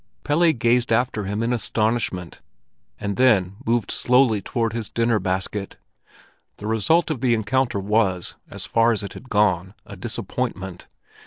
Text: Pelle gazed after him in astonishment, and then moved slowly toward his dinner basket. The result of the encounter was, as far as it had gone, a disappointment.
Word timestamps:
Pelle 0.23 0.51
gazed 0.51 0.91
after 0.91 1.25
him 1.25 1.43
in 1.43 1.53
astonishment, 1.53 2.41
and 2.99 3.17
then 3.17 3.57
moved 3.63 3.91
slowly 3.91 4.41
toward 4.41 4.73
his 4.73 4.89
dinner 4.89 5.19
basket. 5.19 5.77
The 6.57 6.65
result 6.65 7.11
of 7.11 7.21
the 7.21 7.35
encounter 7.35 7.79
was, 7.79 8.33
as 8.49 8.65
far 8.65 8.91
as 8.93 9.03
it 9.03 9.13
had 9.13 9.29
gone, 9.29 9.75
a 9.85 9.95
disappointment. 9.95 10.87